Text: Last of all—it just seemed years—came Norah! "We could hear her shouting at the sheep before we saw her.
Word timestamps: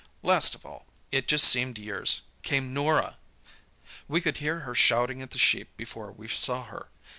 Last 0.23 0.55
of 0.55 0.65
all—it 0.65 1.27
just 1.27 1.45
seemed 1.47 1.77
years—came 1.77 2.73
Norah! 2.73 3.19
"We 4.07 4.19
could 4.19 4.37
hear 4.37 4.61
her 4.61 4.73
shouting 4.73 5.21
at 5.21 5.29
the 5.29 5.37
sheep 5.37 5.77
before 5.77 6.11
we 6.11 6.27
saw 6.27 6.63
her. 6.63 6.89